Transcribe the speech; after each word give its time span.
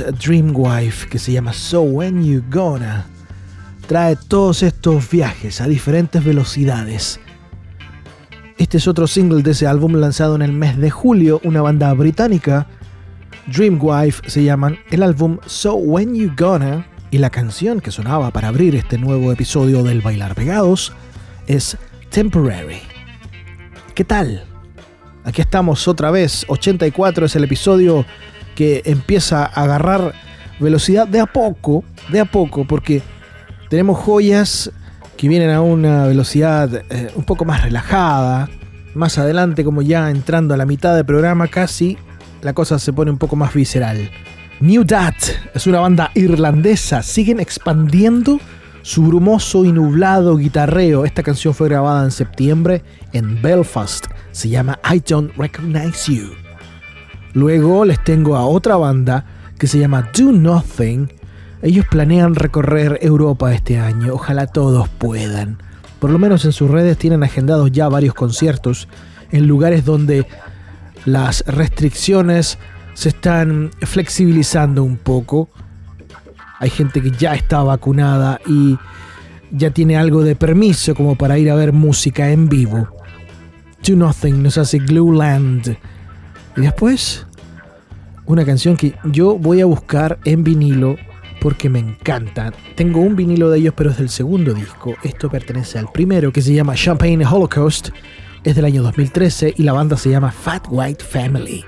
Dreamwife 0.00 1.08
que 1.08 1.18
se 1.18 1.32
llama 1.32 1.52
So 1.52 1.82
When 1.82 2.24
You 2.24 2.42
Gonna 2.50 3.06
trae 3.86 4.16
todos 4.16 4.62
estos 4.62 5.10
viajes 5.10 5.60
a 5.60 5.66
diferentes 5.66 6.24
velocidades. 6.24 7.20
Este 8.56 8.78
es 8.78 8.88
otro 8.88 9.06
single 9.06 9.42
de 9.42 9.50
ese 9.50 9.66
álbum 9.66 9.94
lanzado 9.94 10.36
en 10.36 10.42
el 10.42 10.52
mes 10.52 10.78
de 10.78 10.90
julio, 10.90 11.40
una 11.44 11.60
banda 11.60 11.92
británica, 11.92 12.66
Dreamwife 13.46 14.28
se 14.30 14.42
llaman, 14.42 14.78
el 14.90 15.02
álbum 15.02 15.38
So 15.46 15.74
When 15.74 16.14
You 16.14 16.32
Gonna 16.36 16.86
y 17.10 17.18
la 17.18 17.30
canción 17.30 17.80
que 17.80 17.90
sonaba 17.90 18.30
para 18.30 18.48
abrir 18.48 18.74
este 18.74 18.96
nuevo 18.96 19.32
episodio 19.32 19.82
del 19.82 20.00
Bailar 20.00 20.34
Pegados 20.34 20.92
es 21.46 21.76
Temporary. 22.10 22.80
¿Qué 23.94 24.04
tal? 24.04 24.44
Aquí 25.24 25.40
estamos 25.40 25.86
otra 25.88 26.10
vez, 26.10 26.44
84 26.48 27.26
es 27.26 27.36
el 27.36 27.44
episodio 27.44 28.06
que 28.54 28.82
empieza 28.84 29.44
a 29.44 29.62
agarrar 29.62 30.14
velocidad 30.60 31.06
de 31.08 31.20
a 31.20 31.26
poco, 31.26 31.84
de 32.10 32.20
a 32.20 32.24
poco, 32.24 32.64
porque 32.64 33.02
tenemos 33.68 33.98
joyas 33.98 34.70
que 35.16 35.28
vienen 35.28 35.50
a 35.50 35.60
una 35.60 36.06
velocidad 36.06 36.84
eh, 36.90 37.10
un 37.14 37.24
poco 37.24 37.44
más 37.44 37.62
relajada. 37.62 38.48
Más 38.94 39.18
adelante, 39.18 39.64
como 39.64 39.82
ya 39.82 40.10
entrando 40.10 40.54
a 40.54 40.56
la 40.56 40.66
mitad 40.66 40.94
del 40.94 41.04
programa 41.04 41.48
casi, 41.48 41.98
la 42.42 42.52
cosa 42.52 42.78
se 42.78 42.92
pone 42.92 43.10
un 43.10 43.18
poco 43.18 43.34
más 43.34 43.52
visceral. 43.52 44.10
New 44.60 44.84
Dat 44.84 45.16
es 45.52 45.66
una 45.66 45.80
banda 45.80 46.10
irlandesa, 46.14 47.02
siguen 47.02 47.40
expandiendo 47.40 48.38
su 48.82 49.02
brumoso 49.02 49.64
y 49.64 49.72
nublado 49.72 50.36
guitarreo. 50.36 51.04
Esta 51.04 51.22
canción 51.22 51.54
fue 51.54 51.68
grabada 51.68 52.04
en 52.04 52.10
septiembre 52.10 52.82
en 53.12 53.40
Belfast. 53.42 54.06
Se 54.30 54.48
llama 54.48 54.78
I 54.88 55.02
Don't 55.06 55.34
Recognize 55.36 56.12
You. 56.12 56.43
Luego 57.34 57.84
les 57.84 58.02
tengo 58.02 58.36
a 58.36 58.46
otra 58.46 58.76
banda 58.76 59.24
que 59.58 59.66
se 59.66 59.78
llama 59.78 60.10
Do 60.16 60.32
Nothing. 60.32 61.12
Ellos 61.62 61.84
planean 61.90 62.36
recorrer 62.36 62.98
Europa 63.02 63.52
este 63.52 63.78
año, 63.78 64.14
ojalá 64.14 64.46
todos 64.46 64.88
puedan. 64.88 65.58
Por 65.98 66.10
lo 66.10 66.18
menos 66.18 66.44
en 66.44 66.52
sus 66.52 66.70
redes 66.70 66.96
tienen 66.96 67.24
agendados 67.24 67.72
ya 67.72 67.88
varios 67.88 68.14
conciertos 68.14 68.88
en 69.32 69.48
lugares 69.48 69.84
donde 69.84 70.26
las 71.06 71.44
restricciones 71.46 72.58
se 72.94 73.08
están 73.08 73.70
flexibilizando 73.80 74.84
un 74.84 74.96
poco. 74.96 75.48
Hay 76.60 76.70
gente 76.70 77.02
que 77.02 77.10
ya 77.10 77.34
está 77.34 77.62
vacunada 77.62 78.40
y 78.46 78.78
ya 79.50 79.70
tiene 79.70 79.96
algo 79.96 80.22
de 80.22 80.36
permiso 80.36 80.94
como 80.94 81.16
para 81.16 81.38
ir 81.38 81.50
a 81.50 81.56
ver 81.56 81.72
música 81.72 82.30
en 82.30 82.48
vivo. 82.48 82.88
Do 83.84 83.96
Nothing 83.96 84.42
nos 84.42 84.56
hace 84.56 84.78
Glueland 84.78 85.76
y 86.56 86.60
después, 86.60 87.26
una 88.26 88.44
canción 88.44 88.76
que 88.76 88.94
yo 89.04 89.36
voy 89.38 89.60
a 89.60 89.66
buscar 89.66 90.18
en 90.24 90.44
vinilo 90.44 90.96
porque 91.40 91.68
me 91.68 91.78
encanta. 91.78 92.52
Tengo 92.74 93.00
un 93.00 93.16
vinilo 93.16 93.50
de 93.50 93.58
ellos, 93.58 93.74
pero 93.76 93.90
es 93.90 93.98
del 93.98 94.08
segundo 94.08 94.54
disco. 94.54 94.94
Esto 95.02 95.28
pertenece 95.28 95.78
al 95.78 95.92
primero, 95.92 96.32
que 96.32 96.40
se 96.40 96.54
llama 96.54 96.74
Champagne 96.74 97.26
Holocaust. 97.26 97.90
Es 98.44 98.56
del 98.56 98.64
año 98.64 98.82
2013 98.82 99.54
y 99.56 99.62
la 99.62 99.72
banda 99.72 99.96
se 99.96 100.10
llama 100.10 100.30
Fat 100.30 100.66
White 100.70 101.04
Family. 101.04 101.64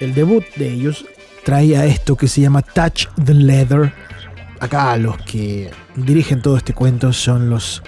El 0.00 0.14
debut 0.14 0.44
de 0.56 0.70
ellos 0.70 1.06
traía 1.44 1.86
esto 1.86 2.16
que 2.16 2.28
se 2.28 2.40
llama 2.40 2.62
Touch 2.62 3.06
the 3.24 3.32
Leather. 3.32 3.92
Acá 4.60 4.96
los 4.96 5.16
que 5.18 5.70
dirigen 5.94 6.42
todo 6.42 6.56
este 6.56 6.74
cuento 6.74 7.12
son 7.12 7.48
los 7.48 7.82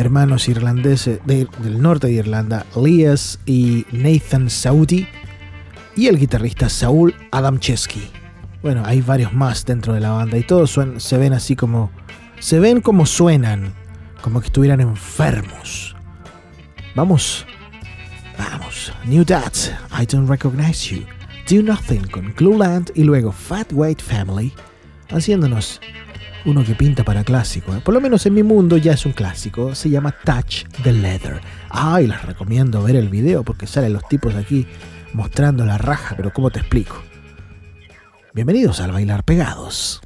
hermanos 0.00 0.48
irlandeses 0.48 1.20
del 1.26 1.82
norte 1.82 2.08
de 2.08 2.14
Irlanda, 2.14 2.66
Elias 2.74 3.38
y 3.46 3.86
Nathan 3.92 4.50
Saudi. 4.50 5.06
y 5.96 6.06
el 6.06 6.18
guitarrista 6.18 6.68
Saúl 6.68 7.14
Adamczewski. 7.30 8.08
Bueno, 8.62 8.82
hay 8.84 9.00
varios 9.02 9.32
más 9.32 9.64
dentro 9.64 9.92
de 9.92 10.00
la 10.00 10.10
banda 10.10 10.38
y 10.38 10.42
todos 10.42 10.78
se 10.96 11.18
ven 11.18 11.32
así 11.32 11.56
como... 11.56 11.90
Se 12.38 12.58
ven 12.58 12.80
como 12.80 13.04
suenan, 13.04 13.74
como 14.22 14.40
que 14.40 14.46
estuvieran 14.46 14.80
enfermos. 14.80 15.94
Vamos, 16.94 17.44
vamos. 18.38 18.92
New 19.04 19.24
Dads, 19.24 19.72
I 20.00 20.06
Don't 20.06 20.28
Recognize 20.28 20.94
You. 20.94 21.04
Do 21.50 21.62
Nothing 21.62 22.06
con 22.08 22.32
Clueland 22.32 22.92
y 22.94 23.04
luego 23.04 23.32
Fat 23.32 23.68
White 23.72 24.02
Family, 24.02 24.52
haciéndonos 25.10 25.80
uno 26.44 26.64
que 26.64 26.74
pinta 26.74 27.04
para 27.04 27.24
clásico. 27.24 27.74
¿eh? 27.74 27.80
Por 27.84 27.94
lo 27.94 28.00
menos 28.00 28.26
en 28.26 28.34
mi 28.34 28.42
mundo 28.42 28.76
ya 28.76 28.92
es 28.92 29.06
un 29.06 29.12
clásico. 29.12 29.74
Se 29.74 29.90
llama 29.90 30.14
Touch 30.24 30.64
the 30.82 30.92
Leather. 30.92 31.40
Ay, 31.68 32.06
les 32.06 32.22
recomiendo 32.22 32.82
ver 32.82 32.96
el 32.96 33.08
video 33.08 33.42
porque 33.42 33.66
salen 33.66 33.92
los 33.92 34.06
tipos 34.08 34.34
aquí 34.34 34.66
mostrando 35.12 35.64
la 35.66 35.78
raja, 35.78 36.14
pero 36.16 36.32
¿cómo 36.32 36.50
te 36.50 36.60
explico? 36.60 37.02
Bienvenidos 38.32 38.80
al 38.80 38.92
Bailar 38.92 39.24
Pegados. 39.24 40.00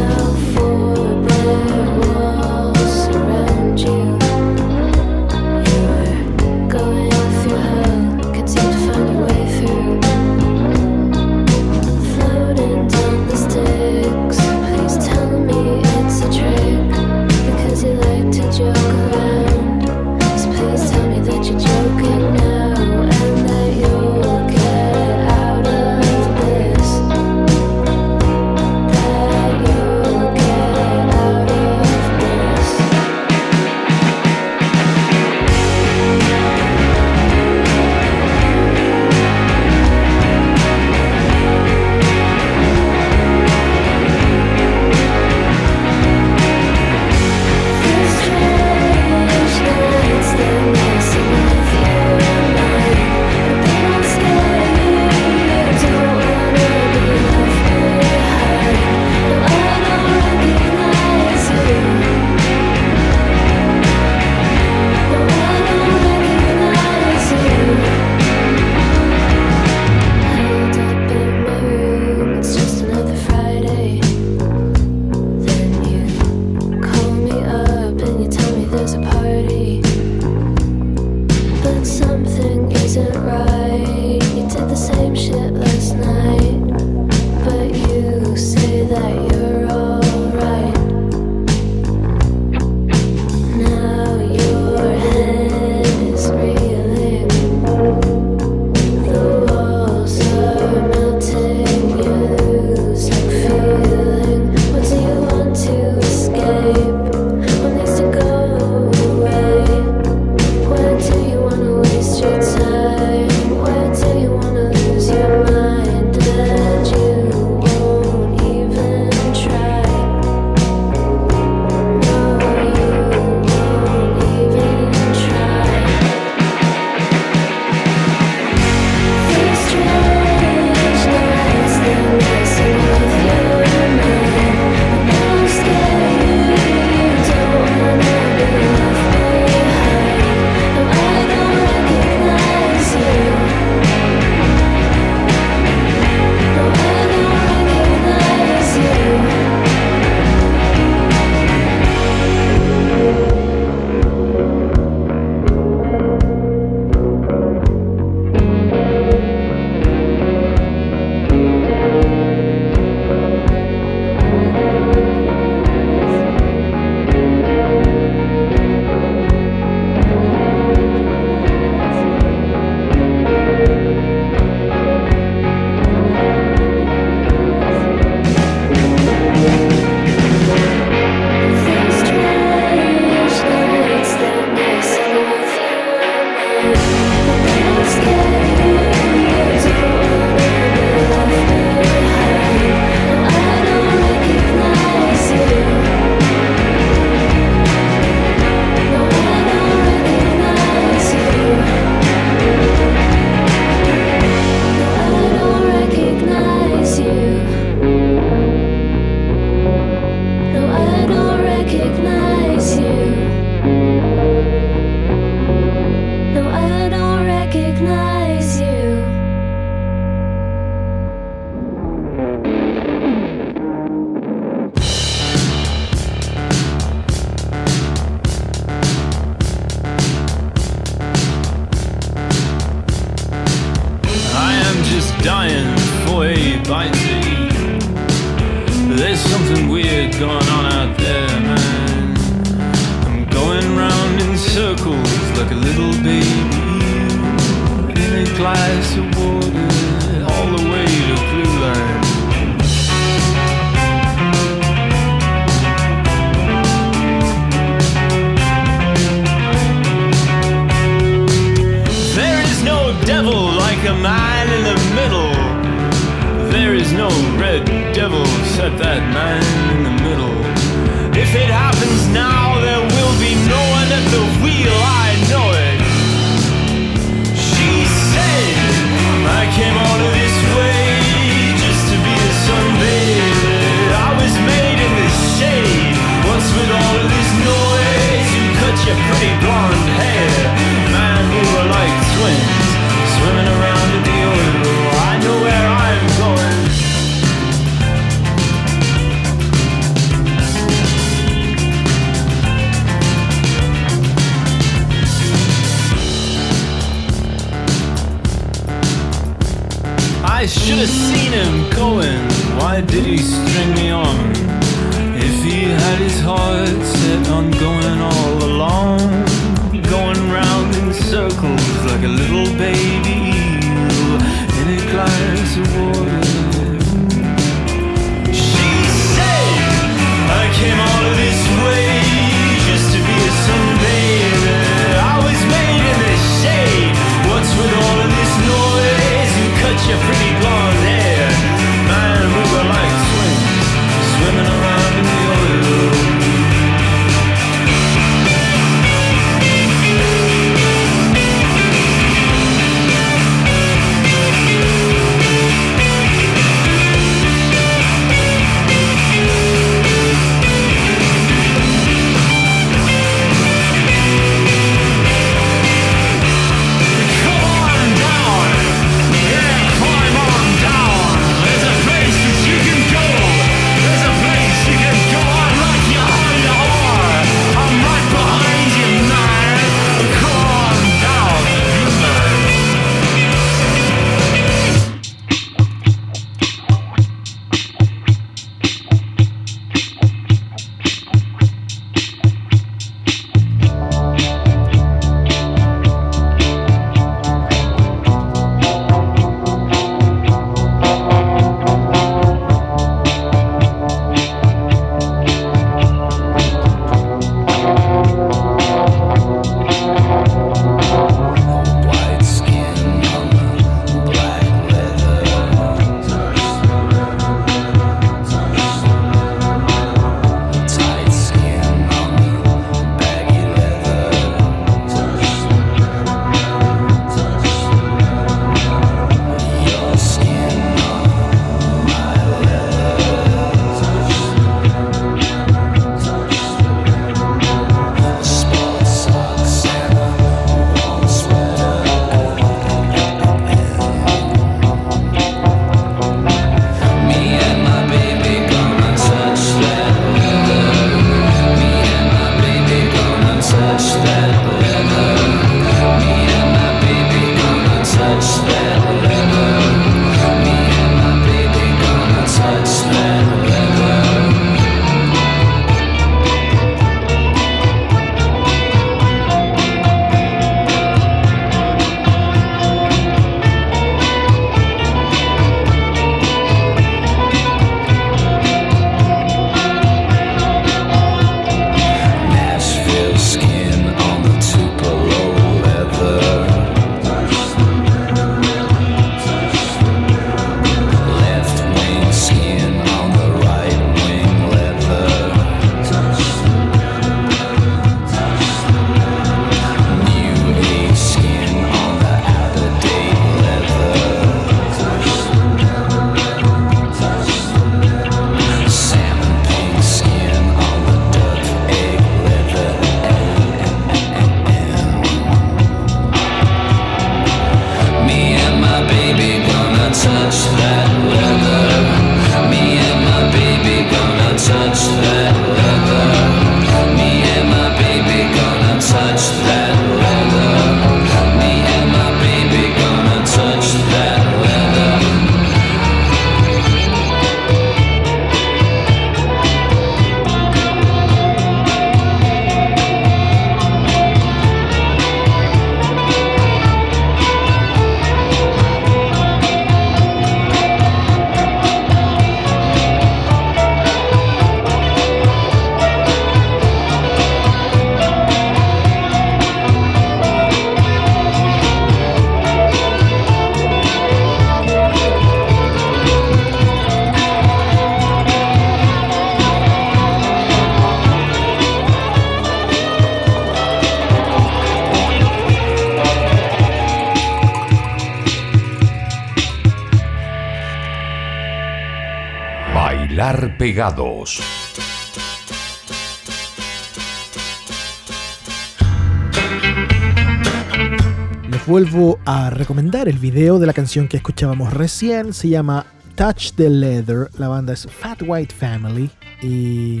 Les 591.50 591.66
vuelvo 591.66 592.20
a 592.24 592.50
recomendar 592.50 593.08
el 593.08 593.18
video 593.18 593.58
de 593.58 593.66
la 593.66 593.72
canción 593.72 594.06
que 594.06 594.18
escuchábamos 594.18 594.72
recién. 594.72 595.32
Se 595.32 595.48
llama 595.48 595.86
Touch 596.14 596.52
the 596.52 596.70
Leather. 596.70 597.28
La 597.36 597.48
banda 597.48 597.72
es 597.72 597.88
Fat 597.90 598.22
White 598.24 598.54
Family 598.54 599.10
y 599.42 600.00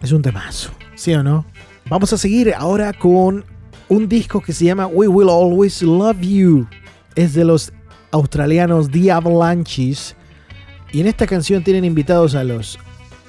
es 0.00 0.10
un 0.10 0.22
temazo, 0.22 0.72
¿sí 0.96 1.14
o 1.14 1.22
no? 1.22 1.46
Vamos 1.88 2.12
a 2.12 2.18
seguir 2.18 2.52
ahora 2.52 2.92
con 2.92 3.44
un 3.88 4.08
disco 4.08 4.40
que 4.40 4.52
se 4.52 4.64
llama 4.64 4.88
We 4.88 5.06
Will 5.06 5.28
Always 5.28 5.80
Love 5.82 6.20
You. 6.22 6.66
Es 7.14 7.34
de 7.34 7.44
los 7.44 7.72
australianos 8.10 8.90
The 8.90 9.12
Avalanches. 9.12 10.16
Y 10.90 11.00
en 11.02 11.06
esta 11.06 11.28
canción 11.28 11.62
tienen 11.62 11.84
invitados 11.84 12.34
a 12.34 12.42
los 12.42 12.80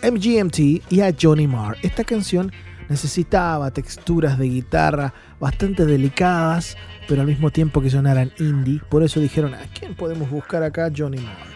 MGMT 0.03 0.91
y 0.91 1.01
a 1.01 1.15
Johnny 1.19 1.47
Marr. 1.47 1.77
Esta 1.81 2.03
canción 2.03 2.51
necesitaba 2.89 3.71
texturas 3.71 4.37
de 4.37 4.49
guitarra 4.49 5.13
bastante 5.39 5.85
delicadas, 5.85 6.77
pero 7.07 7.21
al 7.21 7.27
mismo 7.27 7.49
tiempo 7.49 7.81
que 7.81 7.89
sonaran 7.89 8.31
indie. 8.37 8.81
Por 8.89 9.03
eso 9.03 9.19
dijeron, 9.19 9.53
¿a 9.53 9.65
quién 9.73 9.95
podemos 9.95 10.29
buscar 10.29 10.61
acá? 10.63 10.91
Johnny 10.95 11.17
Marr. 11.17 11.53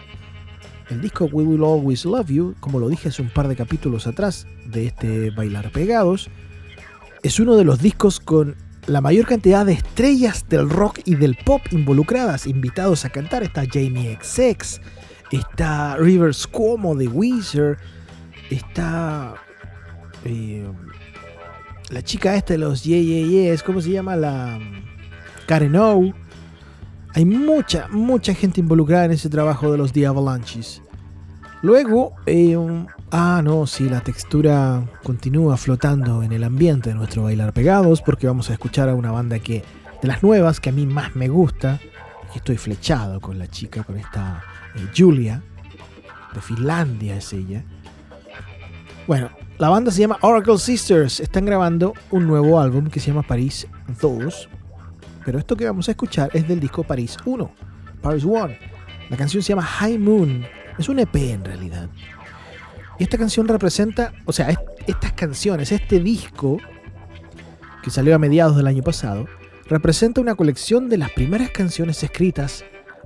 El 0.90 1.02
disco 1.02 1.26
We 1.26 1.44
Will 1.44 1.62
Always 1.62 2.06
Love 2.06 2.30
You, 2.30 2.54
como 2.60 2.78
lo 2.78 2.88
dije 2.88 3.10
hace 3.10 3.20
un 3.20 3.28
par 3.28 3.46
de 3.46 3.56
capítulos 3.56 4.06
atrás 4.06 4.46
de 4.64 4.86
este 4.86 5.30
Bailar 5.30 5.70
Pegados, 5.70 6.30
es 7.22 7.38
uno 7.38 7.56
de 7.56 7.64
los 7.64 7.80
discos 7.80 8.20
con 8.20 8.56
la 8.86 9.02
mayor 9.02 9.26
cantidad 9.26 9.66
de 9.66 9.74
estrellas 9.74 10.46
del 10.48 10.70
rock 10.70 11.00
y 11.04 11.16
del 11.16 11.36
pop 11.36 11.60
involucradas, 11.72 12.46
invitados 12.46 13.04
a 13.04 13.10
cantar. 13.10 13.42
Está 13.42 13.64
Jamie 13.70 14.18
XX, 14.22 14.80
está 15.30 15.96
Rivers 15.96 16.46
Cuomo 16.46 16.94
de 16.94 17.06
Weezer, 17.06 17.76
está 18.50 19.34
eh, 20.24 20.66
la 21.90 22.02
chica 22.02 22.34
esta 22.34 22.54
de 22.54 22.58
los 22.58 22.84
Yeah 22.84 23.00
Yeah 23.00 23.26
Yeahs, 23.26 23.62
¿cómo 23.62 23.80
se 23.80 23.90
llama? 23.90 24.16
La 24.16 24.58
Karen 25.46 25.76
O. 25.76 26.12
Hay 27.14 27.24
mucha, 27.24 27.88
mucha 27.88 28.34
gente 28.34 28.60
involucrada 28.60 29.06
en 29.06 29.12
ese 29.12 29.28
trabajo 29.28 29.72
de 29.72 29.78
los 29.78 29.92
The 29.92 30.06
Avalanches. 30.06 30.82
Luego, 31.62 32.12
eh, 32.26 32.56
ah, 33.10 33.40
no, 33.42 33.66
sí, 33.66 33.88
la 33.88 34.00
textura 34.00 34.88
continúa 35.02 35.56
flotando 35.56 36.22
en 36.22 36.30
el 36.32 36.44
ambiente 36.44 36.90
de 36.90 36.94
nuestro 36.94 37.24
bailar 37.24 37.52
pegados, 37.52 38.00
porque 38.02 38.28
vamos 38.28 38.50
a 38.50 38.52
escuchar 38.52 38.88
a 38.88 38.94
una 38.94 39.10
banda 39.10 39.40
que, 39.40 39.64
de 40.00 40.08
las 40.08 40.22
nuevas, 40.22 40.60
que 40.60 40.68
a 40.68 40.72
mí 40.72 40.86
más 40.86 41.16
me 41.16 41.26
gusta, 41.28 41.80
estoy 42.34 42.58
flechado 42.58 43.20
con 43.20 43.38
la 43.38 43.48
chica, 43.48 43.82
con 43.82 43.96
esta 43.96 44.44
eh, 44.76 44.86
Julia, 44.96 45.42
de 46.32 46.40
Finlandia 46.40 47.16
es 47.16 47.32
ella. 47.32 47.64
Bueno, 49.08 49.30
la 49.56 49.70
banda 49.70 49.90
se 49.90 50.02
llama 50.02 50.18
Oracle 50.20 50.58
Sisters, 50.58 51.18
están 51.18 51.46
grabando 51.46 51.94
un 52.10 52.26
nuevo 52.26 52.60
álbum 52.60 52.90
que 52.90 53.00
se 53.00 53.06
llama 53.06 53.22
Paris 53.22 53.66
2, 54.02 54.48
pero 55.24 55.38
esto 55.38 55.56
que 55.56 55.64
vamos 55.64 55.88
a 55.88 55.92
escuchar 55.92 56.28
es 56.34 56.46
del 56.46 56.60
disco 56.60 56.84
Paris 56.84 57.16
1, 57.24 57.50
Paris 58.02 58.24
1. 58.24 58.50
La 59.08 59.16
canción 59.16 59.42
se 59.42 59.48
llama 59.48 59.62
High 59.62 59.96
Moon 59.96 60.44
es 60.78 60.90
un 60.90 60.98
EP 60.98 61.14
en 61.16 61.42
realidad. 61.42 61.88
Y 62.98 63.04
esta 63.04 63.16
canción 63.16 63.48
representa, 63.48 64.12
o 64.26 64.32
sea, 64.34 64.54
estas 64.86 65.14
canciones, 65.14 65.72
este 65.72 66.00
disco 66.00 66.58
que 67.82 67.90
salió 67.90 68.14
a 68.14 68.18
mediados 68.18 68.56
del 68.56 68.66
año 68.66 68.82
pasado, 68.82 69.26
representa 69.70 70.20
una 70.20 70.34
colección 70.34 70.90
de 70.90 70.98
las 70.98 71.12
primeras 71.12 71.48
canciones 71.48 72.02
escritas 72.02 72.62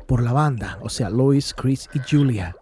por 0.08 0.20
la 0.20 0.32
banda, 0.32 0.80
o 0.82 0.88
sea, 0.88 1.10
Lois, 1.10 1.54
Chris 1.54 1.88
y 1.94 2.00
Julia, 2.00 2.56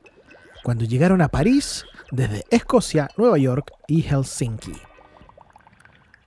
cuando 0.63 0.85
llegaron 0.85 1.23
a 1.23 1.29
París 1.29 1.87
desde 2.11 2.45
Escocia, 2.51 3.09
Nueva 3.17 3.39
York 3.39 3.73
y 3.87 4.03
Helsinki. 4.03 4.73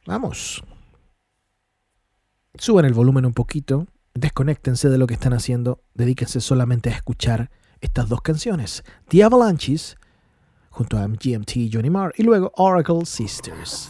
Vamos. 0.05 0.63
Suban 2.55 2.85
el 2.85 2.93
volumen 2.93 3.25
un 3.25 3.33
poquito, 3.33 3.87
desconéctense 4.13 4.89
de 4.89 4.97
lo 4.97 5.07
que 5.07 5.15
están 5.15 5.33
haciendo, 5.33 5.81
dedíquense 5.93 6.39
solamente 6.41 6.89
a 6.89 6.93
escuchar 6.93 7.49
estas 7.81 8.09
dos 8.09 8.21
canciones, 8.21 8.83
The 9.09 9.23
Avalanches, 9.23 9.97
junto 10.69 10.97
a 10.97 11.07
MGMT 11.07 11.57
y 11.57 11.71
Johnny 11.71 11.89
Marr, 11.89 12.13
y 12.17 12.23
luego 12.23 12.51
Oracle 12.55 13.05
Sisters. 13.05 13.89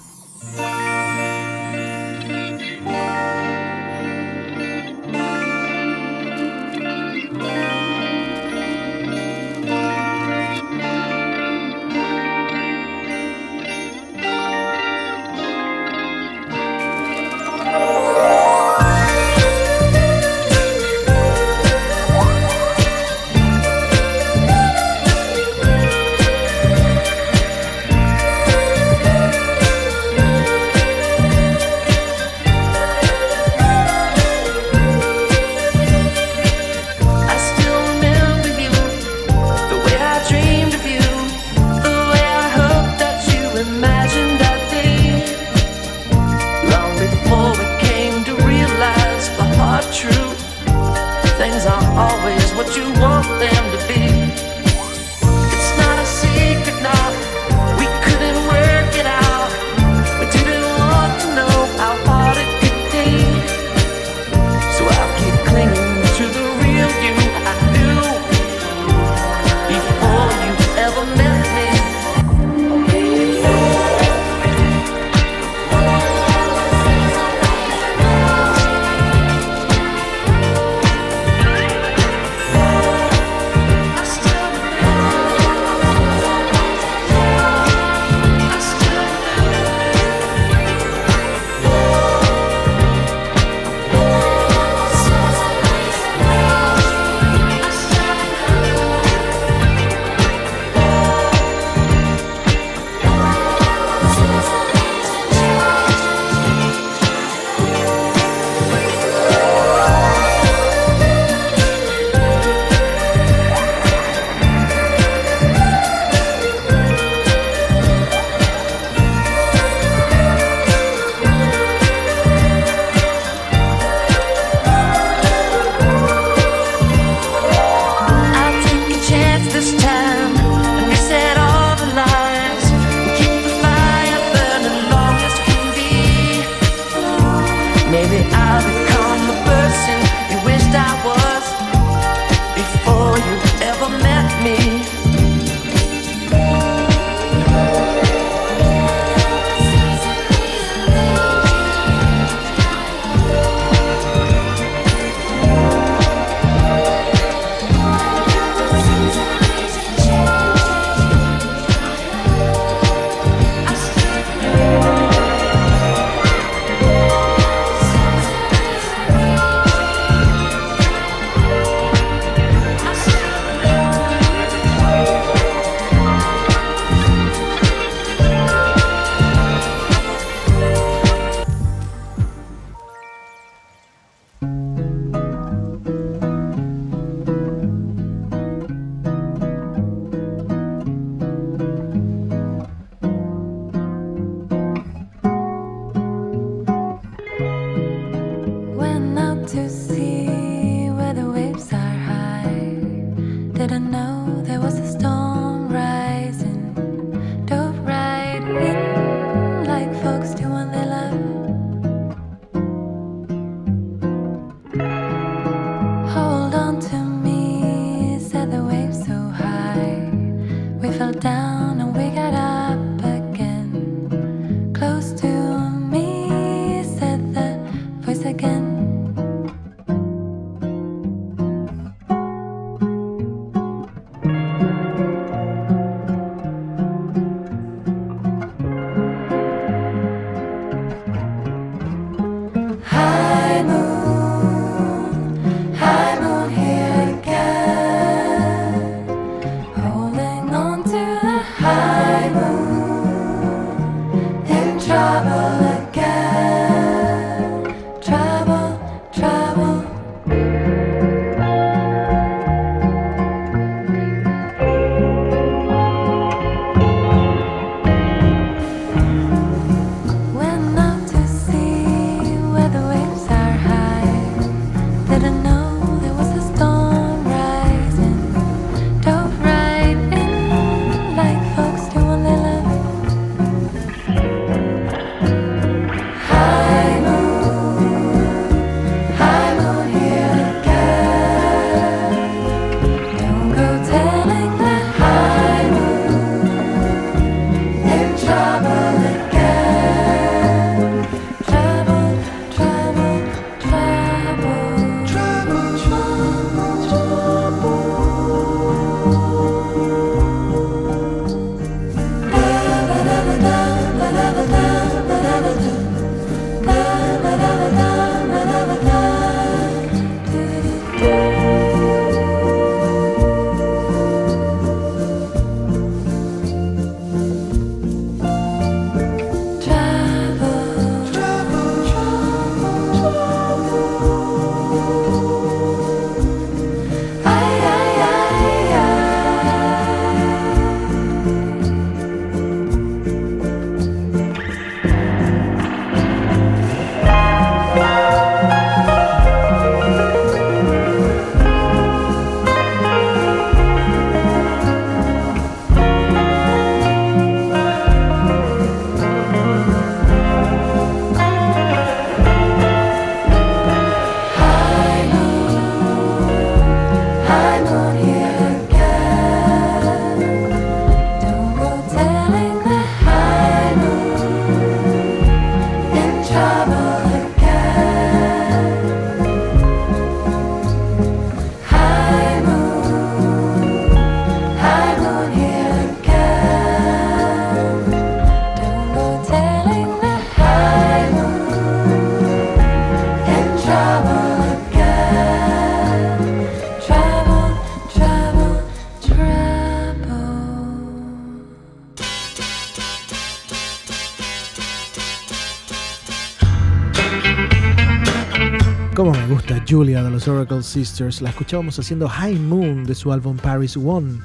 Los 410.13 410.28
Oracle 410.28 410.62
Sisters. 410.62 411.23
La 411.23 411.32
escuchábamos 411.32 411.80
haciendo 411.80 412.08
High 412.08 412.36
Moon 412.36 412.84
de 412.84 412.93
su 412.93 413.12
álbum 413.12 413.36
Paris 413.36 413.76
One. 413.76 414.19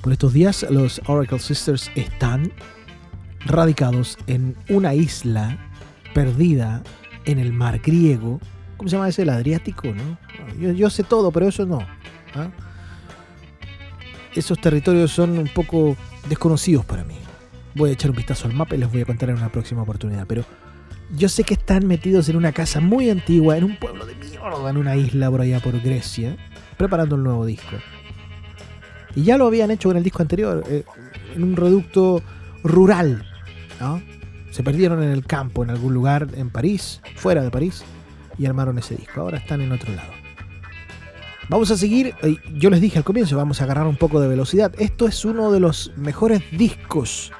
Por 0.00 0.10
estos 0.10 0.32
días, 0.32 0.64
los 0.70 1.02
Oracle 1.06 1.38
Sisters 1.38 1.90
están 1.94 2.50
radicados 3.44 4.16
en 4.26 4.56
una 4.70 4.94
isla 4.94 5.58
perdida 6.14 6.82
en 7.26 7.38
el 7.38 7.52
mar 7.52 7.78
griego. 7.80 8.40
¿Cómo 8.78 8.88
se 8.88 8.96
llama 8.96 9.08
ese? 9.10 9.22
El 9.22 9.28
Adriático, 9.28 9.88
¿no? 9.88 10.72
Yo, 10.72 10.88
sé 10.88 11.04
todo, 11.04 11.30
pero 11.30 11.46
eso 11.46 11.66
no. 11.66 11.80
¿ah? 12.34 12.48
Esos 14.34 14.58
territorios 14.62 15.12
son 15.12 15.38
un 15.38 15.48
poco 15.48 15.94
desconocidos 16.26 16.86
para 16.86 17.04
mí. 17.04 17.16
Voy 17.74 17.90
a 17.90 17.92
echar 17.92 18.10
un 18.10 18.16
vistazo 18.16 18.48
al 18.48 18.54
mapa 18.54 18.76
y 18.76 18.78
les 18.78 18.90
voy 18.90 19.02
a 19.02 19.04
contar 19.04 19.28
en 19.28 19.36
una 19.36 19.52
próxima 19.52 19.82
oportunidad. 19.82 20.26
Pero 20.26 20.46
yo 21.14 21.28
sé 21.28 21.44
que 21.44 21.54
están 21.54 21.86
metidos 21.86 22.30
en 22.30 22.36
una 22.36 22.52
casa 22.52 22.80
muy 22.80 23.10
antigua, 23.10 23.58
en 23.58 23.64
un 23.64 23.76
en 24.68 24.76
una 24.76 24.96
isla 24.96 25.30
por 25.30 25.40
allá 25.40 25.60
por 25.60 25.80
Grecia, 25.80 26.36
preparando 26.76 27.16
el 27.16 27.22
nuevo 27.22 27.46
disco. 27.46 27.76
Y 29.14 29.22
ya 29.22 29.36
lo 29.36 29.46
habían 29.46 29.70
hecho 29.70 29.90
en 29.90 29.98
el 29.98 30.02
disco 30.02 30.22
anterior, 30.22 30.64
eh, 30.68 30.84
en 31.34 31.44
un 31.44 31.56
reducto 31.56 32.22
rural. 32.64 33.24
¿no? 33.80 34.02
Se 34.50 34.62
perdieron 34.62 35.02
en 35.02 35.10
el 35.10 35.24
campo, 35.24 35.62
en 35.62 35.70
algún 35.70 35.94
lugar 35.94 36.28
en 36.34 36.50
París, 36.50 37.00
fuera 37.14 37.42
de 37.42 37.50
París, 37.50 37.84
y 38.38 38.46
armaron 38.46 38.78
ese 38.78 38.96
disco. 38.96 39.20
Ahora 39.20 39.38
están 39.38 39.60
en 39.60 39.70
otro 39.72 39.94
lado. 39.94 40.10
Vamos 41.48 41.70
a 41.70 41.76
seguir, 41.76 42.14
eh, 42.22 42.36
yo 42.54 42.70
les 42.70 42.80
dije 42.80 42.98
al 42.98 43.04
comienzo, 43.04 43.36
vamos 43.36 43.60
a 43.60 43.64
agarrar 43.64 43.86
un 43.86 43.96
poco 43.96 44.20
de 44.20 44.28
velocidad. 44.28 44.72
Esto 44.78 45.06
es 45.06 45.24
uno 45.24 45.52
de 45.52 45.60
los 45.60 45.92
mejores 45.96 46.42
discos 46.50 47.32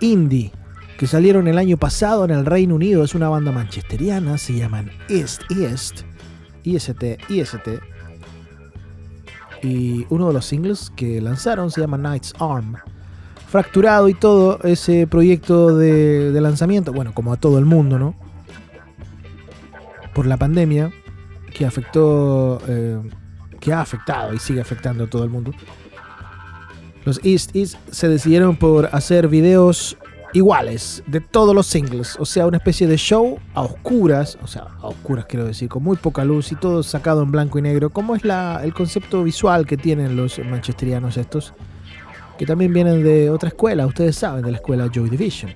indie 0.00 0.50
que 0.96 1.06
salieron 1.06 1.46
el 1.48 1.58
año 1.58 1.76
pasado 1.76 2.24
en 2.24 2.30
el 2.30 2.46
Reino 2.46 2.74
Unido. 2.74 3.04
Es 3.04 3.14
una 3.14 3.28
banda 3.28 3.52
manchesteriana, 3.52 4.38
se 4.38 4.54
llaman 4.54 4.90
East 5.08 5.42
East, 5.50 6.02
IST, 6.64 7.18
IST. 7.28 7.68
Y 9.62 10.06
uno 10.10 10.28
de 10.28 10.34
los 10.34 10.44
singles 10.44 10.90
que 10.94 11.20
lanzaron 11.20 11.70
se 11.70 11.80
llama 11.80 11.96
Knight's 11.96 12.34
Arm. 12.38 12.76
Fracturado 13.48 14.08
y 14.08 14.14
todo 14.14 14.58
ese 14.64 15.06
proyecto 15.06 15.76
de, 15.76 16.38
lanzamiento, 16.40 16.92
bueno, 16.92 17.14
como 17.14 17.32
a 17.32 17.36
todo 17.36 17.58
el 17.58 17.64
mundo, 17.64 17.98
¿no? 17.98 18.14
Por 20.12 20.26
la 20.26 20.36
pandemia 20.36 20.90
que 21.54 21.64
afectó, 21.64 22.60
eh, 22.66 23.00
que 23.60 23.72
ha 23.72 23.80
afectado 23.80 24.34
y 24.34 24.38
sigue 24.38 24.60
afectando 24.60 25.04
a 25.04 25.06
todo 25.06 25.22
el 25.22 25.30
mundo. 25.30 25.52
Los 27.04 27.20
East 27.22 27.54
East 27.54 27.76
se 27.90 28.08
decidieron 28.08 28.56
por 28.56 28.88
hacer 28.92 29.28
videos 29.28 29.96
iguales 30.34 31.02
de 31.06 31.20
todos 31.20 31.54
los 31.54 31.66
singles, 31.66 32.16
o 32.18 32.26
sea, 32.26 32.46
una 32.46 32.58
especie 32.58 32.86
de 32.86 32.96
show 32.96 33.38
a 33.54 33.62
oscuras, 33.62 34.36
o 34.42 34.46
sea, 34.48 34.66
a 34.80 34.88
oscuras 34.88 35.26
quiero 35.26 35.46
decir, 35.46 35.68
con 35.68 35.82
muy 35.82 35.96
poca 35.96 36.24
luz 36.24 36.50
y 36.52 36.56
todo 36.56 36.82
sacado 36.82 37.22
en 37.22 37.30
blanco 37.30 37.58
y 37.58 37.62
negro, 37.62 37.88
como 37.88 38.16
es 38.16 38.24
la, 38.24 38.60
el 38.64 38.74
concepto 38.74 39.22
visual 39.22 39.64
que 39.64 39.76
tienen 39.76 40.16
los 40.16 40.38
manchesterianos 40.40 41.16
estos, 41.16 41.54
que 42.36 42.46
también 42.46 42.72
vienen 42.72 43.04
de 43.04 43.30
otra 43.30 43.48
escuela, 43.48 43.86
ustedes 43.86 44.16
saben, 44.16 44.44
de 44.44 44.50
la 44.50 44.56
escuela 44.56 44.90
Joy 44.92 45.08
Division. 45.08 45.52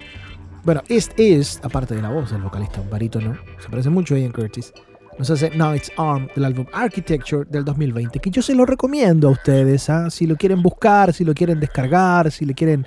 Bueno, 0.63 0.83
East 0.89 1.19
East, 1.19 1.65
aparte 1.65 1.97
de 1.97 2.03
la 2.03 2.11
voz 2.11 2.31
del 2.31 2.43
vocalista, 2.43 2.81
un 2.81 2.89
barítono, 2.89 3.37
se 3.59 3.69
parece 3.69 3.91
mucho 3.91 4.15
a 4.15 4.19
Ian 4.19 4.31
Curtis, 4.31 4.73
nos 5.19 5.29
hace 5.31 5.51
Night's 5.51 5.91
Arm 5.97 6.29
del 6.37 6.45
álbum 6.45 6.67
Architecture 6.73 7.45
del 7.51 7.65
2020, 7.65 8.21
que 8.21 8.31
yo 8.31 8.43
se 8.43 8.55
lo 8.55 8.65
recomiendo 8.65 9.27
a 9.27 9.33
ustedes, 9.33 9.91
¿ah? 9.91 10.09
si 10.09 10.29
lo 10.29 10.37
quieren 10.37 10.63
buscar, 10.63 11.13
si 11.13 11.25
lo 11.25 11.35
quieren 11.35 11.59
descargar, 11.59 12.31
si 12.31 12.45
le 12.45 12.55
quieren 12.55 12.87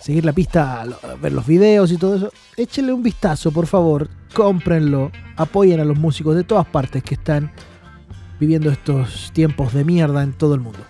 seguir 0.00 0.24
la 0.24 0.32
pista, 0.32 0.84
ver 1.20 1.32
los 1.32 1.46
videos 1.46 1.92
y 1.92 1.96
todo 1.96 2.16
eso, 2.16 2.32
échenle 2.56 2.92
un 2.92 3.02
vistazo, 3.02 3.50
por 3.50 3.66
favor, 3.66 4.08
cómprenlo, 4.34 5.10
apoyen 5.36 5.80
a 5.80 5.84
los 5.84 5.98
músicos 5.98 6.36
de 6.36 6.44
todas 6.44 6.66
partes 6.66 7.02
que 7.02 7.14
están 7.14 7.50
viviendo 8.38 8.70
estos 8.70 9.32
tiempos 9.32 9.72
de 9.72 9.84
mierda 9.84 10.22
en 10.22 10.32
todo 10.32 10.54
el 10.54 10.60
mundo. 10.60 10.80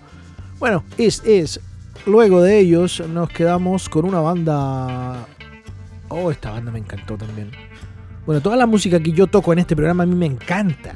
Bueno, 0.59 0.83
es, 0.97 1.23
es. 1.25 1.59
Luego 2.05 2.41
de 2.41 2.59
ellos 2.59 3.03
nos 3.07 3.29
quedamos 3.29 3.89
con 3.89 4.05
una 4.05 4.19
banda... 4.19 5.25
Oh, 6.09 6.31
esta 6.31 6.51
banda 6.51 6.71
me 6.71 6.79
encantó 6.79 7.17
también. 7.17 7.51
Bueno, 8.25 8.41
toda 8.41 8.55
la 8.55 8.65
música 8.65 8.99
que 8.99 9.11
yo 9.11 9.27
toco 9.27 9.53
en 9.53 9.59
este 9.59 9.75
programa 9.75 10.03
a 10.03 10.05
mí 10.05 10.15
me 10.15 10.25
encanta. 10.25 10.93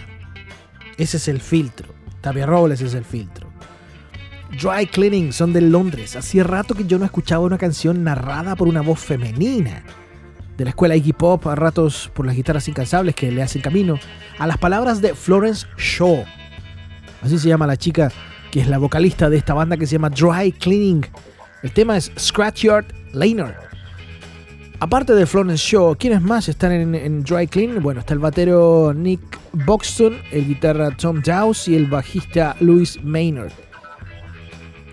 Ese 0.97 1.17
es 1.17 1.27
el 1.27 1.39
filtro. 1.39 1.89
Tapia 2.21 2.45
Robles 2.45 2.81
es 2.81 2.93
el 2.93 3.03
filtro. 3.03 3.52
Dry 4.59 4.85
Cleaning 4.85 5.33
son 5.33 5.51
de 5.51 5.61
Londres. 5.61 6.15
Hacía 6.15 6.43
rato 6.43 6.75
que 6.75 6.85
yo 6.85 6.99
no 6.99 7.05
escuchaba 7.05 7.43
una 7.43 7.57
canción 7.57 8.03
narrada 8.03 8.55
por 8.55 8.67
una 8.67 8.81
voz 8.81 8.99
femenina. 8.99 9.83
De 10.57 10.63
la 10.63 10.69
escuela 10.69 10.95
Iggy 10.95 11.13
Pop, 11.13 11.47
a 11.47 11.55
ratos 11.55 12.11
por 12.13 12.25
las 12.25 12.35
guitarras 12.35 12.67
incansables 12.67 13.15
que 13.15 13.31
le 13.31 13.41
hacen 13.41 13.61
camino, 13.61 13.99
a 14.37 14.45
las 14.45 14.57
palabras 14.59 15.01
de 15.01 15.15
Florence 15.15 15.65
Shaw. 15.77 16.23
Así 17.23 17.39
se 17.39 17.47
llama 17.47 17.65
la 17.65 17.77
chica 17.77 18.11
que 18.51 18.61
es 18.61 18.67
la 18.67 18.77
vocalista 18.77 19.31
de 19.31 19.37
esta 19.37 19.55
banda 19.55 19.77
que 19.77 19.87
se 19.87 19.93
llama 19.93 20.11
Dry 20.11 20.51
Cleaning. 20.51 21.07
El 21.63 21.71
tema 21.71 21.97
es 21.97 22.11
Scratchyard 22.19 22.85
Liner. 23.13 23.55
Aparte 24.79 25.15
de 25.15 25.25
Florence 25.25 25.63
Shaw, 25.65 25.95
¿quiénes 25.97 26.21
más 26.21 26.47
están 26.47 26.71
en, 26.71 27.23
Dry 27.23 27.47
Cleaning? 27.47 27.81
Bueno, 27.81 28.01
está 28.01 28.13
el 28.13 28.19
batero 28.19 28.93
Nick 28.93 29.39
Boxton, 29.53 30.19
el 30.31 30.47
guitarra 30.47 30.91
Tom 30.91 31.23
Dowse 31.23 31.71
y 31.71 31.75
el 31.75 31.87
bajista 31.87 32.55
Louis 32.59 33.03
Maynard. 33.03 33.51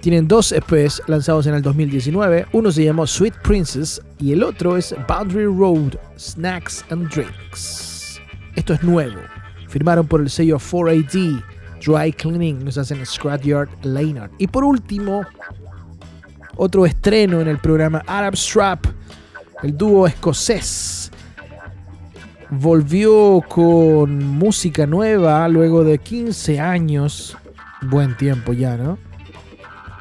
Tienen 0.00 0.26
dos 0.26 0.52
EPs 0.52 1.02
lanzados 1.08 1.46
en 1.46 1.54
el 1.54 1.62
2019. 1.62 2.46
Uno 2.52 2.72
se 2.72 2.84
llamó 2.84 3.06
Sweet 3.06 3.34
Princess 3.42 4.00
y 4.18 4.32
el 4.32 4.42
otro 4.42 4.78
es 4.78 4.94
Boundary 5.06 5.44
Road 5.44 5.96
Snacks 6.18 6.84
and 6.90 7.12
Drinks. 7.12 8.18
Esto 8.56 8.72
es 8.72 8.82
nuevo. 8.82 9.20
Firmaron 9.68 10.06
por 10.06 10.22
el 10.22 10.30
sello 10.30 10.58
4AD. 10.58 11.44
Dry 11.84 12.12
Cleaning 12.12 12.64
nos 12.64 12.78
hacen 12.78 13.04
Scratchyard 13.04 13.68
Leinart. 13.82 14.32
Y 14.38 14.46
por 14.46 14.64
último, 14.64 15.22
otro 16.56 16.86
estreno 16.86 17.40
en 17.40 17.48
el 17.48 17.58
programa 17.58 18.02
Arab 18.06 18.36
Strap. 18.36 18.86
El 19.62 19.76
dúo 19.76 20.06
escocés 20.06 21.10
volvió 22.50 23.42
con 23.48 24.18
música 24.24 24.86
nueva 24.86 25.46
luego 25.48 25.84
de 25.84 25.98
15 25.98 26.58
años. 26.58 27.36
Buen 27.82 28.16
tiempo 28.16 28.54
ya, 28.54 28.76
¿no? 28.76 29.09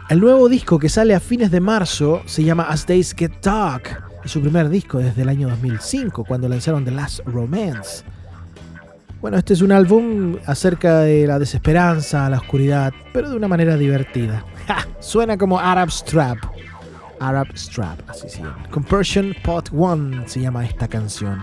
El 0.10 0.22
nuevo 0.22 0.50
disco 0.50 0.80
que 0.80 0.89
sale 0.89 1.13
a 1.13 1.19
fines 1.19 1.52
de 1.52 1.60
marzo 1.60 2.24
se 2.26 2.43
llama 2.43 2.63
As 2.63 2.88
Days 2.88 3.13
Get 3.15 3.32
Dark. 3.43 3.84
Es 4.26 4.32
su 4.32 4.41
primer 4.41 4.67
disco 4.67 4.98
desde 4.98 5.22
el 5.22 5.30
año 5.30 5.48
2005, 5.50 6.24
cuando 6.24 6.50
lanzaron 6.50 6.84
The 6.84 6.89
Last 6.89 7.19
Romance. 7.28 8.04
Bueno, 9.22 9.38
este 9.38 9.54
es 9.54 9.62
un 9.62 9.72
álbum 9.72 10.38
acerca 10.48 11.02
de 11.02 11.28
la 11.28 11.38
desesperanza, 11.38 12.28
la 12.28 12.38
oscuridad, 12.38 12.91
pero 13.13 13.30
de 13.30 13.36
una 13.36 13.48
manera 13.48 13.78
divertida. 13.78 14.43
Suena 15.00 15.38
como 15.38 15.60
Arab 15.60 15.91
Strap. 15.91 16.39
Arab 17.19 17.56
Strap, 17.56 18.10
así 18.10 18.30
se 18.30 18.39
llama. 18.39 18.63
Compersion 18.72 19.36
Pot 19.43 19.69
One 19.72 20.28
se 20.28 20.41
llama 20.41 20.65
esta 20.65 20.88
canción. 20.88 21.39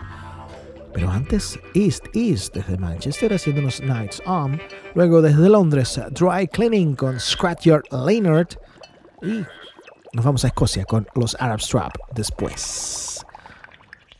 Pero 0.96 1.10
antes, 1.10 1.60
East 1.74 2.06
East 2.14 2.54
desde 2.54 2.78
Manchester 2.78 3.34
haciéndonos 3.34 3.82
Nights 3.82 4.22
On. 4.24 4.58
Luego 4.94 5.20
desde 5.20 5.46
Londres, 5.50 6.00
Dry 6.12 6.48
Cleaning 6.48 6.96
con 6.96 7.20
Scratchyard 7.20 7.82
Leonard. 8.06 8.48
Y 9.20 9.44
nos 10.14 10.24
vamos 10.24 10.46
a 10.46 10.48
Escocia 10.48 10.86
con 10.86 11.06
los 11.14 11.36
Arab 11.38 11.60
Strap 11.60 11.92
después. 12.14 13.26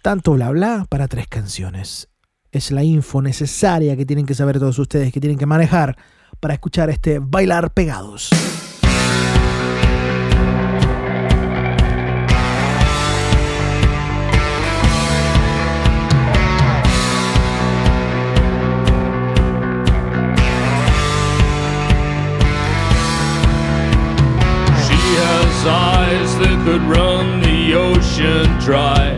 Tanto 0.03 0.35
bla 0.35 0.51
bla 0.51 0.87
para 0.87 1.09
tres 1.09 1.29
canciones. 1.29 2.11
Es 2.53 2.71
la 2.71 2.85
info 2.85 3.23
necesaria 3.23 3.97
que 3.97 4.05
tienen 4.05 4.27
que 4.27 4.35
saber 4.35 4.59
todos 4.59 4.79
ustedes, 4.79 5.15
que 5.15 5.21
tienen 5.21 5.39
que 5.39 5.47
manejar 5.47 5.97
para 6.41 6.53
escuchar 6.53 6.91
este 6.91 7.21
bailar 7.21 7.73
pegados. 7.73 8.29
Could 26.79 26.89
run 26.89 27.41
the 27.41 27.73
ocean 27.73 28.47
dry. 28.59 29.15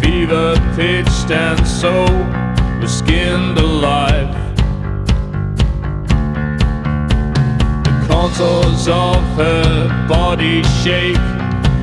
Fever 0.00 0.54
pitched 0.76 1.30
and 1.32 1.66
so 1.66 2.04
was 2.80 2.96
skinned 2.98 3.58
alive. 3.58 4.32
The 7.82 8.06
contours 8.06 8.86
of 8.86 9.22
her 9.36 10.06
body 10.08 10.62
shake, 10.84 11.16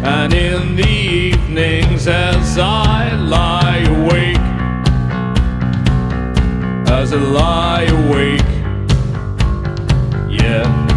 and 0.04 0.34
in 0.34 0.78
the 0.78 0.88
evenings 0.88 2.08
as 2.08 2.58
I 2.58 3.12
lie 3.16 3.84
awake, 3.98 4.38
as 6.88 7.12
I 7.12 7.18
lie 7.18 7.84
awake 7.84 8.42
yeah. 10.30 10.89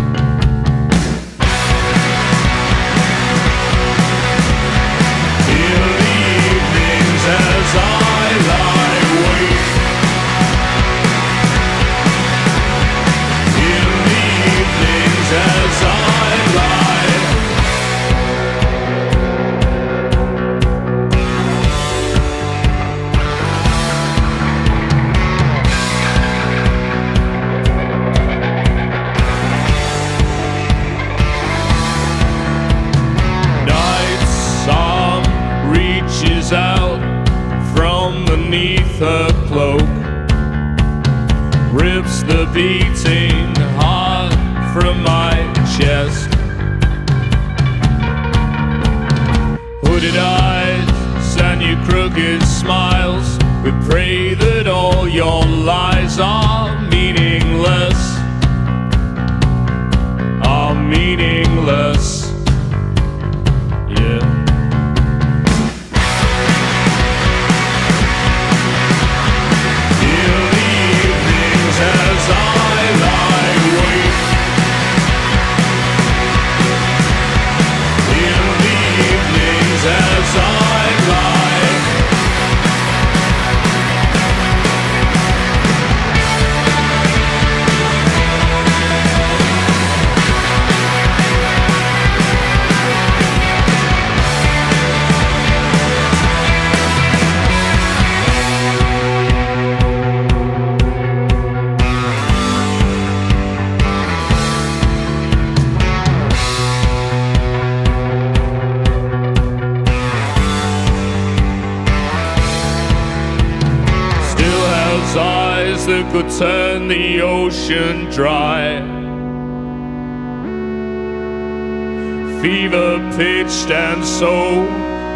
And 123.71 124.05
so 124.05 124.63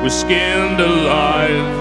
was 0.03 0.21
skinned 0.21 0.81
alive. 0.81 1.76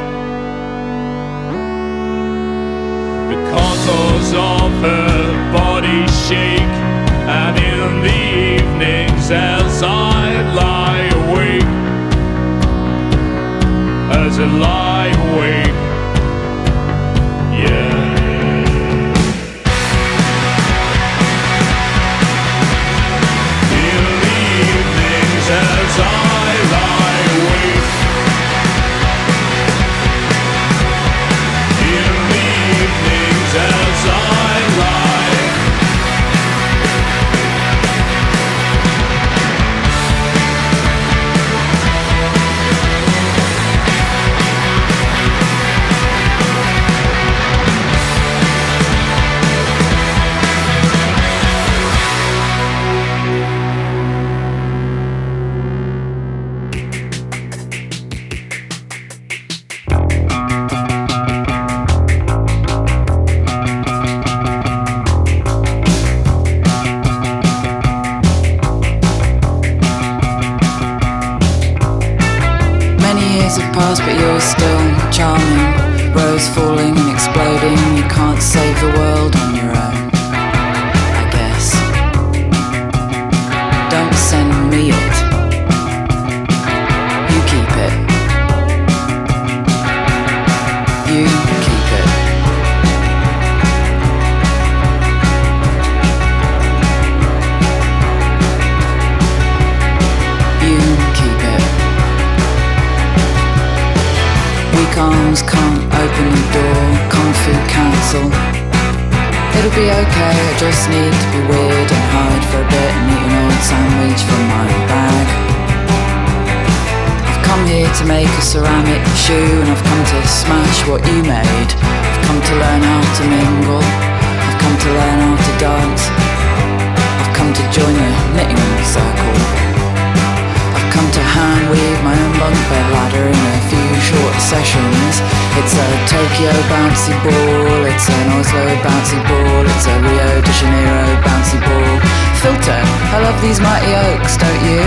Bunk 132.45 132.69
bed 132.69 132.87
ladder 132.93 133.25
in 133.25 133.43
a 133.57 133.61
few 133.73 133.89
short 133.97 134.37
sessions. 134.37 135.13
It's 135.57 135.73
a 135.73 135.87
Tokyo 136.05 136.53
bouncy 136.69 137.15
ball, 137.25 137.81
it's 137.89 138.05
an 138.05 138.27
Oslo 138.37 138.65
bouncy 138.85 139.19
ball, 139.25 139.65
it's 139.65 139.87
a 139.89 139.95
Rio 140.05 140.29
de 140.45 140.53
Janeiro 140.53 141.09
bouncy 141.25 141.57
ball. 141.65 141.95
Filter, 142.41 142.81
I 143.15 143.17
love 143.25 143.37
these 143.41 143.59
mighty 143.59 143.91
oaks, 143.97 144.37
don't 144.37 144.63
you? 144.69 144.83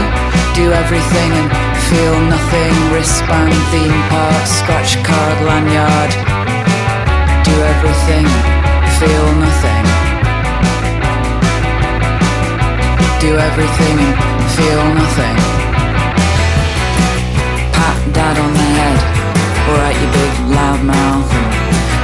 Do 0.55 0.71
everything 0.71 1.31
and 1.35 1.51
feel 1.91 2.15
nothing. 2.31 2.75
Wristband, 2.95 3.55
theme 3.75 4.01
park, 4.07 4.45
scratch 4.47 5.03
card, 5.03 5.39
lanyard. 5.49 6.13
Do 7.43 7.55
everything, 7.75 8.27
feel 9.03 9.27
nothing. 9.43 9.85
Do 13.19 13.31
everything 13.35 13.97
and 13.99 14.51
feel 14.55 14.85
nothing 14.95 15.48
dad 18.13 18.39
on 18.39 18.53
the 18.53 18.69
head. 18.79 18.99
Alright, 19.69 19.97
you 20.01 20.09
big 20.17 20.33
loud 20.49 20.81
mouth, 20.85 21.29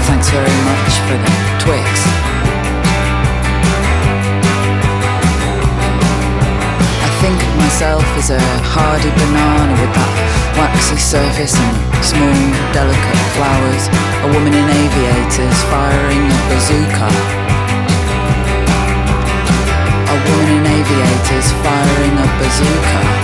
thanks 0.04 0.28
very 0.28 0.58
much 0.68 0.92
for 1.08 1.16
the 1.16 1.32
Twix. 1.62 1.84
I 7.00 7.08
think 7.24 7.38
of 7.40 7.52
myself 7.56 8.04
as 8.20 8.28
a 8.30 8.40
hardy 8.68 9.08
banana 9.16 9.72
with 9.80 9.92
that 9.96 10.12
waxy 10.60 11.00
surface 11.00 11.56
and 11.56 11.76
small, 12.04 12.36
delicate 12.76 13.22
flowers. 13.32 13.88
A 14.24 14.28
woman 14.28 14.52
in 14.52 14.66
aviators 14.68 15.58
firing 15.72 16.24
a 16.28 16.40
bazooka. 16.52 17.08
A 20.12 20.16
woman 20.20 20.48
in 20.52 20.64
aviators 20.68 21.48
firing 21.64 22.14
a 22.20 22.28
bazooka. 22.36 23.23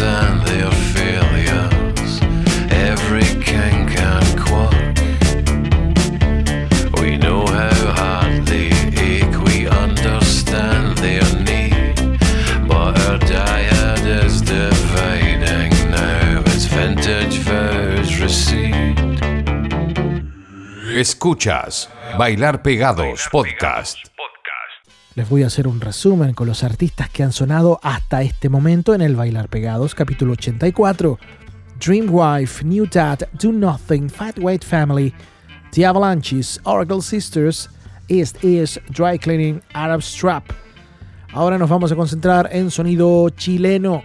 And 0.00 0.40
their 0.46 0.70
failures, 0.94 2.20
every 2.70 3.24
kink 3.42 3.90
and 3.98 4.40
quirk. 4.40 4.94
We 7.00 7.16
know 7.16 7.46
how 7.46 7.92
hard 8.00 8.46
they 8.46 8.68
ache, 8.98 9.36
we 9.46 9.68
understand 9.68 10.98
their 10.98 11.24
need, 11.48 11.96
but 12.68 12.98
our 13.06 13.18
dyad 13.18 14.24
is 14.24 14.40
dividing 14.42 15.72
now 15.90 16.42
as 16.46 16.64
vintage 16.66 17.38
vows 17.38 18.20
recede. 18.20 18.98
Escuchas 20.96 21.88
Bailar 22.18 22.62
Pegados 22.62 23.28
Podcast. 23.30 24.13
Les 25.14 25.28
voy 25.28 25.44
a 25.44 25.46
hacer 25.46 25.68
un 25.68 25.80
resumen 25.80 26.34
con 26.34 26.48
los 26.48 26.64
artistas 26.64 27.08
que 27.08 27.22
han 27.22 27.30
sonado 27.30 27.78
hasta 27.84 28.22
este 28.22 28.48
momento 28.48 28.94
en 28.94 29.00
el 29.00 29.14
Bailar 29.14 29.48
Pegados, 29.48 29.94
capítulo 29.94 30.32
84. 30.32 31.20
Dreamwife, 31.78 32.64
New 32.64 32.88
Dad, 32.92 33.20
Do 33.40 33.52
Nothing, 33.52 34.10
Fat 34.10 34.36
White 34.40 34.66
Family, 34.66 35.14
The 35.70 35.86
Avalanches, 35.86 36.60
Oracle 36.64 37.00
Sisters, 37.00 37.70
East 38.08 38.42
East, 38.42 38.78
Dry 38.88 39.16
Cleaning, 39.16 39.62
Arab 39.72 40.02
Strap. 40.02 40.50
Ahora 41.32 41.58
nos 41.58 41.70
vamos 41.70 41.92
a 41.92 41.96
concentrar 41.96 42.48
en 42.50 42.72
sonido 42.72 43.30
chileno. 43.30 44.02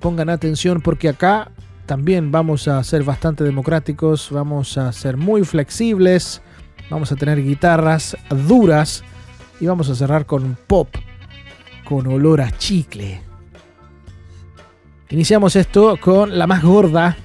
Pongan 0.00 0.28
atención 0.28 0.80
porque 0.80 1.08
acá 1.08 1.52
también 1.86 2.32
vamos 2.32 2.66
a 2.66 2.82
ser 2.82 3.04
bastante 3.04 3.44
democráticos, 3.44 4.28
vamos 4.32 4.76
a 4.76 4.92
ser 4.92 5.16
muy 5.16 5.44
flexibles, 5.44 6.42
vamos 6.90 7.12
a 7.12 7.16
tener 7.16 7.40
guitarras 7.40 8.16
duras 8.48 9.04
y 9.62 9.66
vamos 9.66 9.88
a 9.88 9.94
cerrar 9.94 10.26
con 10.26 10.58
pop 10.66 10.88
con 11.84 12.08
olor 12.08 12.40
a 12.40 12.50
chicle. 12.50 13.22
Iniciamos 15.08 15.54
esto 15.54 15.96
con 16.00 16.36
La 16.36 16.48
Más 16.48 16.64
Gorda. 16.64 17.16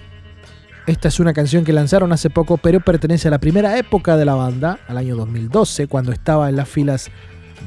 Esta 0.85 1.07
es 1.07 1.19
una 1.19 1.33
canción 1.33 1.63
que 1.63 1.73
lanzaron 1.73 2.13
hace 2.13 2.29
poco, 2.29 2.57
pero 2.57 2.79
pertenece 2.79 3.27
a 3.27 3.31
la 3.31 3.39
primera 3.39 3.75
época 3.79 4.15
de 4.17 4.25
la 4.25 4.35
banda, 4.35 4.77
al 4.87 4.99
año 4.99 5.15
2012, 5.15 5.87
cuando 5.87 6.11
estaba 6.11 6.47
en 6.47 6.57
las 6.57 6.69
filas 6.69 7.09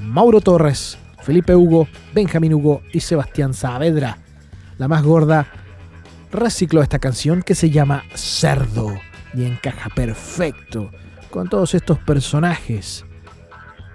Mauro 0.05 0.41
Torres, 0.41 0.99
Felipe 1.21 1.57
Hugo, 1.57 1.89
Benjamín 2.15 2.55
Hugo 2.55 2.83
y 2.93 3.01
Sebastián 3.01 3.55
Saavedra. 3.55 4.19
La 4.79 4.87
Más 4.87 5.03
Gorda 5.03 5.49
recicló 6.31 6.81
esta 6.81 7.01
canción 7.01 7.43
que 7.43 7.57
se 7.57 7.71
llama 7.71 8.05
Cerdo 8.15 8.95
y 9.35 9.47
encaja 9.47 9.91
perfecto 9.91 10.93
con 11.29 11.49
todos 11.49 11.75
estos 11.75 11.99
personajes 11.99 13.05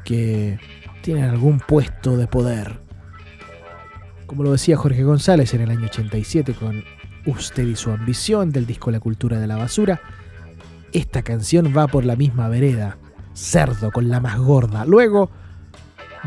que 0.05 0.57
tienen 1.01 1.25
algún 1.25 1.59
puesto 1.59 2.15
de 2.15 2.27
poder. 2.27 2.79
Como 4.25 4.43
lo 4.43 4.53
decía 4.53 4.77
Jorge 4.77 5.03
González 5.03 5.53
en 5.53 5.61
el 5.61 5.71
año 5.71 5.85
87 5.85 6.53
con 6.53 6.83
Usted 7.25 7.63
y 7.65 7.75
su 7.75 7.91
ambición 7.91 8.51
del 8.51 8.65
disco 8.65 8.91
La 8.91 8.99
cultura 8.99 9.39
de 9.39 9.47
la 9.47 9.57
basura, 9.57 9.99
esta 10.93 11.23
canción 11.23 11.73
va 11.75 11.87
por 11.87 12.05
la 12.05 12.15
misma 12.15 12.47
vereda, 12.47 12.97
cerdo 13.33 13.91
con 13.91 14.09
la 14.09 14.19
más 14.19 14.37
gorda. 14.37 14.85
Luego 14.85 15.29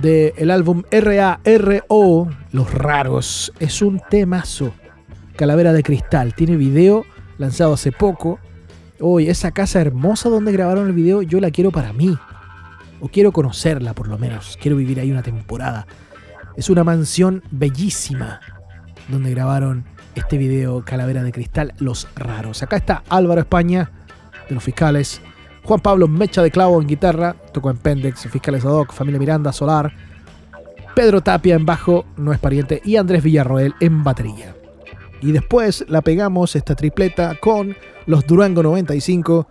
del 0.03 0.51
álbum 0.51 0.83
RARO, 0.91 2.29
Los 2.53 2.75
Raros, 2.75 3.53
es 3.59 3.83
un 3.83 4.01
temazo. 4.11 4.73
Calavera 5.37 5.73
de 5.73 5.83
Cristal, 5.83 6.35
tiene 6.35 6.57
video 6.57 7.05
lanzado 7.39 7.75
hace 7.75 7.93
poco. 7.93 8.39
Hoy, 9.01 9.29
esa 9.29 9.53
casa 9.53 9.81
hermosa 9.81 10.29
donde 10.29 10.53
grabaron 10.53 10.89
el 10.89 10.93
video, 10.93 11.23
yo 11.23 11.41
la 11.41 11.51
quiero 11.51 11.71
para 11.71 11.93
mí. 11.93 12.19
O 13.01 13.09
quiero 13.09 13.33
conocerla 13.33 13.95
por 13.95 14.09
lo 14.09 14.19
menos. 14.19 14.59
Quiero 14.61 14.77
vivir 14.77 15.01
ahí 15.01 15.11
una 15.11 15.23
temporada. 15.23 15.87
Es 16.57 16.71
una 16.71 16.85
mansión 16.85 17.43
bellísima 17.51 18.41
donde 19.09 19.31
grabaron 19.31 19.85
este 20.15 20.39
video 20.39 20.85
Calavera 20.85 21.23
de 21.23 21.33
Cristal, 21.33 21.75
Los 21.79 22.09
Raros. 22.17 22.63
Acá 22.63 22.77
está 22.77 23.03
Álvaro 23.09 23.41
España, 23.41 23.91
de 24.49 24.55
los 24.55 24.65
fiscales. 24.65 25.21
Juan 25.63 25.81
Pablo 25.81 26.09
Mecha 26.09 26.43
de 26.43 26.51
Clavo 26.51 26.81
en 26.81 26.89
guitarra, 26.89 27.37
tocó 27.53 27.71
en 27.71 27.77
Pendex, 27.77 28.29
Fiscales 28.29 28.65
ad 28.65 28.73
hoc, 28.73 28.93
Familia 28.93 29.21
Miranda, 29.21 29.53
Solar. 29.53 29.93
Pedro 30.95 31.21
Tapia 31.21 31.55
en 31.55 31.67
bajo, 31.67 32.07
no 32.17 32.33
es 32.33 32.39
pariente. 32.39 32.81
Y 32.85 32.97
Andrés 32.97 33.23
Villarroel 33.23 33.75
en 33.81 34.03
batería. 34.03 34.55
Y 35.21 35.33
después 35.33 35.85
la 35.89 36.03
pegamos 36.03 36.57
esta 36.57 36.75
tripleta 36.75 37.37
con 37.41 37.77
los 38.07 38.27
Durango 38.27 38.63
95, 38.63 39.49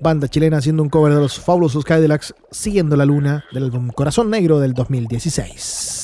banda 0.00 0.28
chilena 0.28 0.58
haciendo 0.58 0.82
un 0.82 0.88
cover 0.88 1.14
de 1.14 1.20
los 1.20 1.38
fabulosos 1.38 1.84
Cadillacs, 1.84 2.34
Siguiendo 2.50 2.96
la 2.96 3.04
Luna, 3.04 3.44
del 3.52 3.64
álbum 3.64 3.88
Corazón 3.88 4.30
Negro 4.30 4.58
del 4.60 4.74
2016. 4.74 5.97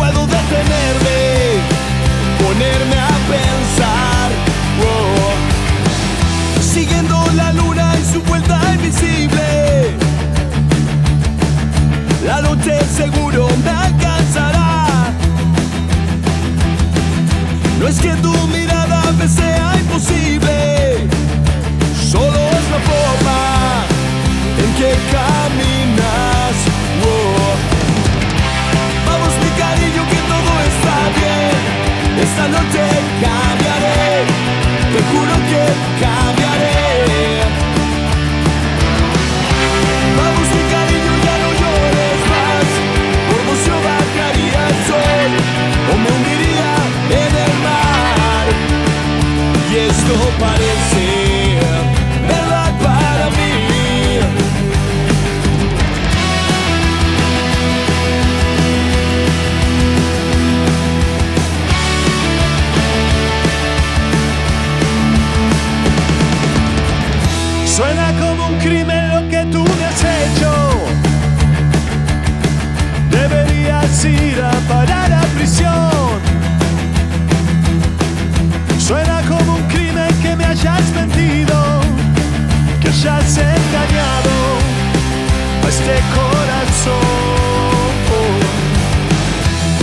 Puedo 0.00 0.26
detenerme, 0.26 1.18
ponerme 2.42 2.98
a 2.98 3.14
pensar. 3.34 4.28
Oh. 4.88 5.32
Siguiendo 6.62 7.16
la 7.34 7.52
luna 7.52 7.94
en 7.94 8.04
su 8.12 8.22
vuelta 8.22 8.58
invisible. 8.74 9.94
La 12.24 12.40
noche 12.40 12.78
seguro 12.96 13.48
me 13.64 13.70
alcanzará. 13.70 15.12
No 17.78 17.86
es 17.86 17.98
que 18.00 18.12
tu 18.24 18.34
mirada 18.48 19.02
me 19.18 19.28
sea 19.28 19.76
imposible, 19.82 21.08
solo 22.10 22.40
es 22.58 22.64
la 22.74 22.80
forma 22.90 23.38
en 24.62 24.70
que 24.78 24.90
caminas. 25.12 25.89
Esta 32.40 32.48
noche 32.48 32.89
hayas 83.00 83.38
engañado 83.38 84.30
a 85.64 85.68
este 85.68 85.96
corazón. 86.14 87.00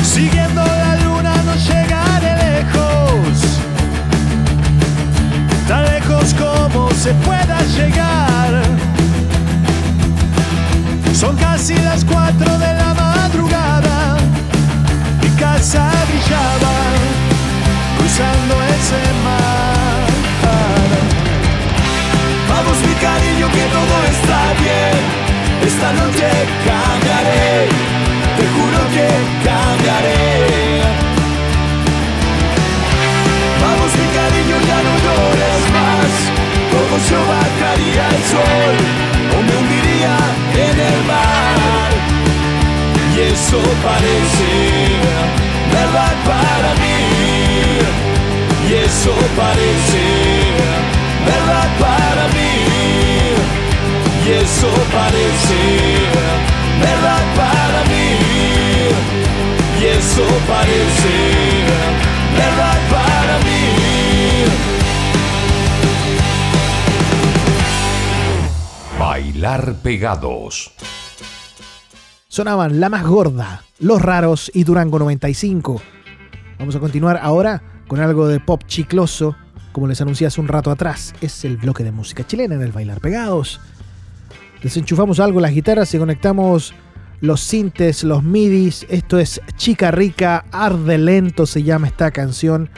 Siguiendo 0.04 0.62
la 0.62 0.96
luna 0.98 1.34
no 1.44 1.56
llegaré 1.56 2.36
lejos 2.46 3.60
tan 5.68 5.84
lejos 5.86 6.36
como 6.36 6.92
se 6.92 7.14
pueda 7.26 7.60
llegar. 7.76 8.62
Son 11.14 11.36
casi 11.38 11.74
las 11.74 12.06
cuatro 12.06 12.60
de 12.60 12.74
la 12.74 12.94
madrugada, 12.94 14.18
mi 15.24 15.30
casa 15.40 15.90
brillaba 16.08 16.76
cruzando 17.98 18.64
ese 18.64 19.14
mar. 19.24 19.77
Que 23.58 23.64
todo 23.78 23.96
está 24.14 24.40
bien, 24.62 24.98
esta 25.66 25.92
noche 25.94 26.30
cambiaré, 26.68 27.68
te 28.38 28.46
juro 28.54 28.80
que 28.94 29.08
cambiaré. 29.48 30.67
Pegados. 69.76 70.74
Sonaban 72.28 72.80
La 72.80 72.90
Más 72.90 73.06
Gorda, 73.06 73.64
Los 73.80 74.02
Raros 74.02 74.52
y 74.54 74.64
Durango 74.64 75.00
95. 75.00 75.82
Vamos 76.60 76.76
a 76.76 76.80
continuar 76.80 77.20
ahora 77.22 77.62
con 77.88 78.00
algo 78.00 78.28
de 78.28 78.40
pop 78.40 78.64
chicloso, 78.66 79.36
como 79.72 79.88
les 79.88 80.02
anuncié 80.02 80.28
hace 80.28 80.42
un 80.42 80.48
rato 80.48 80.72
atrás. 80.72 81.14
Es 81.22 81.46
el 81.46 81.58
bloque 81.58 81.84
de 81.84 81.92
música 81.92 82.26
chilena 82.26 82.56
en 82.56 82.62
el 82.62 82.72
Bailar 82.72 83.02
Pegados. 83.02 83.60
Desenchufamos 84.62 85.20
algo 85.20 85.40
las 85.40 85.52
guitarras 85.52 85.94
y 85.94 85.98
conectamos 85.98 86.74
los 87.22 87.42
sintes, 87.42 88.04
los 88.04 88.24
midis. 88.24 88.86
Esto 88.90 89.20
es 89.20 89.42
Chica 89.56 89.92
Rica, 89.92 90.46
Arde 90.52 90.98
Lento 90.98 91.46
se 91.46 91.64
llama 91.64 91.88
esta 91.88 92.12
canción. 92.12 92.70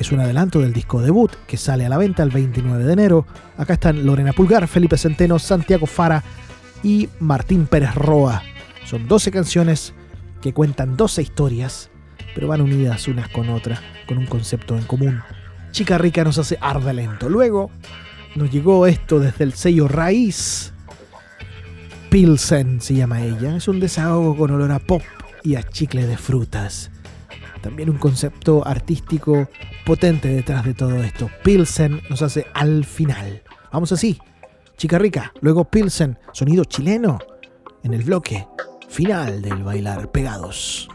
Es 0.00 0.12
un 0.12 0.20
adelanto 0.20 0.60
del 0.60 0.72
disco 0.72 1.02
debut 1.02 1.30
que 1.46 1.58
sale 1.58 1.84
a 1.84 1.90
la 1.90 1.98
venta 1.98 2.22
el 2.22 2.30
29 2.30 2.84
de 2.84 2.92
enero. 2.94 3.26
Acá 3.58 3.74
están 3.74 4.06
Lorena 4.06 4.32
Pulgar, 4.32 4.66
Felipe 4.66 4.96
Centeno, 4.96 5.38
Santiago 5.38 5.84
Fara 5.84 6.24
y 6.82 7.10
Martín 7.20 7.66
Pérez 7.66 7.94
Roa. 7.94 8.42
Son 8.86 9.06
12 9.06 9.30
canciones 9.30 9.92
que 10.40 10.54
cuentan 10.54 10.96
12 10.96 11.20
historias, 11.20 11.90
pero 12.34 12.48
van 12.48 12.62
unidas 12.62 13.08
unas 13.08 13.28
con 13.28 13.50
otras, 13.50 13.80
con 14.08 14.16
un 14.16 14.24
concepto 14.24 14.74
en 14.74 14.84
común. 14.84 15.20
Chica 15.70 15.98
Rica 15.98 16.24
nos 16.24 16.38
hace 16.38 16.56
arde 16.62 16.94
lento. 16.94 17.28
Luego 17.28 17.70
nos 18.36 18.50
llegó 18.50 18.86
esto 18.86 19.20
desde 19.20 19.44
el 19.44 19.52
sello 19.52 19.86
Raíz. 19.86 20.72
Pilsen 22.08 22.80
se 22.80 22.94
llama 22.94 23.22
ella. 23.22 23.54
Es 23.54 23.68
un 23.68 23.80
desahogo 23.80 24.34
con 24.34 24.50
olor 24.50 24.72
a 24.72 24.78
pop 24.78 25.02
y 25.42 25.56
a 25.56 25.62
chicle 25.62 26.06
de 26.06 26.16
frutas. 26.16 26.90
También 27.62 27.90
un 27.90 27.98
concepto 27.98 28.66
artístico 28.66 29.48
potente 29.84 30.28
detrás 30.28 30.64
de 30.64 30.74
todo 30.74 31.02
esto. 31.02 31.30
Pilsen 31.44 32.00
nos 32.08 32.22
hace 32.22 32.46
al 32.54 32.84
final. 32.84 33.42
Vamos 33.72 33.92
así. 33.92 34.18
Chica 34.76 34.98
Rica, 34.98 35.32
luego 35.42 35.64
Pilsen, 35.64 36.18
sonido 36.32 36.64
chileno, 36.64 37.18
en 37.82 37.92
el 37.92 38.02
bloque 38.02 38.46
final 38.88 39.42
del 39.42 39.62
bailar 39.62 40.10
pegados. 40.10 40.88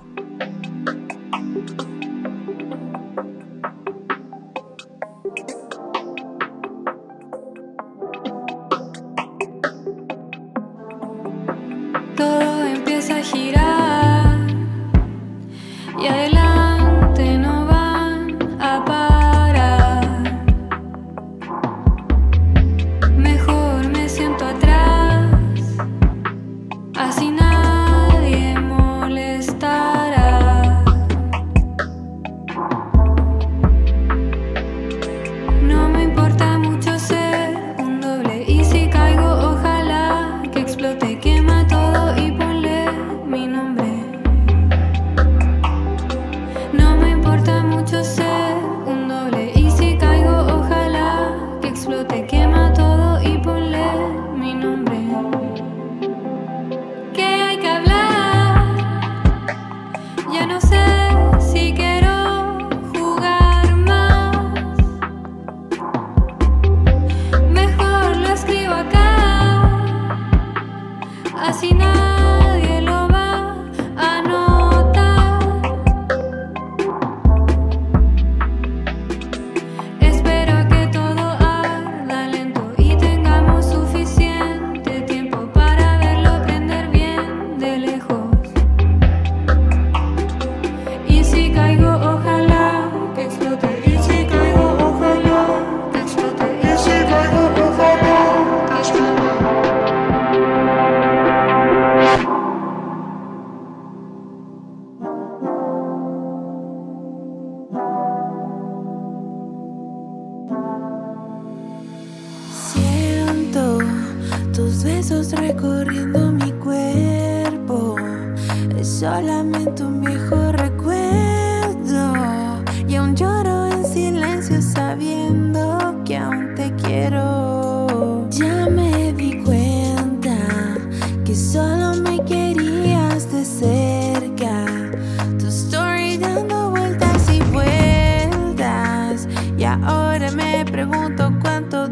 Ahora 139.84 140.32
me 140.32 140.65
pregunto 140.65 141.32
cuánto 141.41 141.88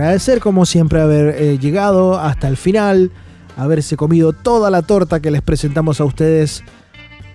agradecer, 0.00 0.40
como 0.40 0.64
siempre, 0.64 1.00
haber 1.00 1.34
eh, 1.36 1.58
llegado 1.58 2.18
hasta 2.18 2.48
el 2.48 2.56
final, 2.56 3.10
haberse 3.56 3.96
comido 3.96 4.32
toda 4.32 4.70
la 4.70 4.80
torta 4.80 5.20
que 5.20 5.30
les 5.30 5.42
presentamos 5.42 6.00
a 6.00 6.04
ustedes 6.04 6.64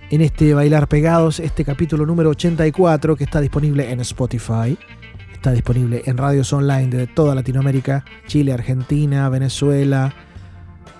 en 0.09 0.21
este 0.21 0.53
Bailar 0.55 0.87
Pegados, 0.87 1.39
este 1.39 1.63
capítulo 1.63 2.07
número 2.07 2.31
84 2.31 3.15
que 3.15 3.23
está 3.23 3.39
disponible 3.39 3.91
en 3.91 3.99
Spotify. 3.99 4.77
Está 5.31 5.51
disponible 5.51 6.01
en 6.05 6.17
radios 6.17 6.51
online 6.53 6.87
de 6.87 7.07
toda 7.07 7.35
Latinoamérica, 7.35 8.03
Chile, 8.25 8.51
Argentina, 8.51 9.29
Venezuela. 9.29 10.15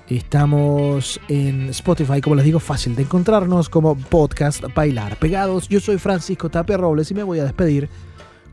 Estamos 0.08 1.20
en 1.30 1.70
Spotify, 1.70 2.22
como 2.22 2.36
les 2.36 2.46
digo, 2.46 2.60
fácil 2.60 2.96
de 2.96 3.02
encontrarnos 3.02 3.70
como 3.70 3.98
podcast 3.98 4.64
Bailar 4.76 5.18
Pegados. 5.18 5.68
Yo 5.68 5.80
soy 5.80 5.98
Francisco 5.98 6.48
Tapia 6.50 6.78
Robles 6.78 7.10
y 7.10 7.16
me 7.16 7.24
voy 7.24 7.40
a 7.40 7.44
despedir 7.44 7.90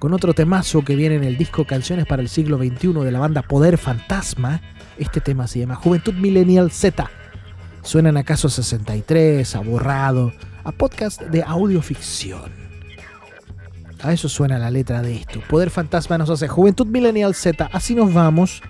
con 0.03 0.15
otro 0.15 0.35
temazo 0.35 0.83
que 0.83 0.97
viene 0.97 1.15
en 1.15 1.23
el 1.23 1.37
disco 1.37 1.65
Canciones 1.65 2.07
para 2.07 2.23
el 2.23 2.29
siglo 2.29 2.59
XXI 2.59 2.93
de 3.05 3.13
la 3.13 3.21
banda 3.21 3.43
Poder 3.43 3.79
Fantasma. 3.79 4.61
Este 4.99 5.21
tema 5.21 5.47
se 5.47 5.61
llama 5.61 5.77
Juventud 5.77 6.15
Millennial 6.15 6.73
Z. 6.73 7.09
Suenan 7.85 8.17
a 8.17 8.25
Caso 8.25 8.49
63, 8.49 9.55
a 9.55 9.61
Borrado, 9.61 10.33
a 10.65 10.73
podcast 10.73 11.23
de 11.23 11.45
audioficción. 11.45 12.51
A 14.03 14.13
eso 14.13 14.29
suena 14.29 14.59
la 14.59 14.73
letra 14.73 15.03
de 15.03 15.15
esto. 15.15 15.41
Poder 15.49 15.71
Fantasma 15.71 16.19
nos 16.19 16.31
hace 16.31 16.49
Juventud 16.49 16.89
Millennial 16.89 17.37
Z. 17.37 17.71
Así 17.73 17.95
nos 17.95 18.13
vamos. 18.13 18.61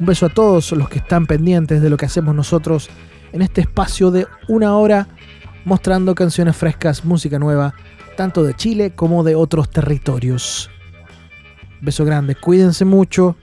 Un 0.00 0.06
beso 0.06 0.26
a 0.26 0.30
todos 0.30 0.72
los 0.72 0.88
que 0.88 0.98
están 0.98 1.26
pendientes 1.26 1.80
de 1.80 1.90
lo 1.90 1.96
que 1.96 2.06
hacemos 2.06 2.34
nosotros 2.34 2.90
en 3.32 3.42
este 3.42 3.60
espacio 3.60 4.10
de 4.10 4.26
una 4.48 4.76
hora 4.76 5.06
mostrando 5.64 6.16
canciones 6.16 6.56
frescas, 6.56 7.04
música 7.04 7.38
nueva, 7.38 7.74
tanto 8.16 8.42
de 8.42 8.54
Chile 8.54 8.94
como 8.94 9.22
de 9.22 9.34
otros 9.34 9.70
territorios. 9.70 10.70
Beso 11.80 12.04
grande, 12.04 12.34
cuídense 12.34 12.84
mucho. 12.84 13.36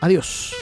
Adiós. 0.00 0.54